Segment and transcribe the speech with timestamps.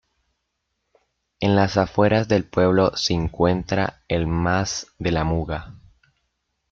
[1.41, 5.75] En las afueras del pueblo se encuentra el "Mas de la Muga".